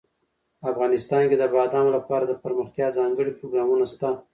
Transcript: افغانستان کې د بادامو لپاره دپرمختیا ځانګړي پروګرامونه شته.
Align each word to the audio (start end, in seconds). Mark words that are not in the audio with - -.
افغانستان 0.71 1.23
کې 1.29 1.35
د 1.39 1.43
بادامو 1.53 1.95
لپاره 1.97 2.23
دپرمختیا 2.25 2.87
ځانګړي 2.97 3.31
پروګرامونه 3.39 3.85
شته. 3.93 4.09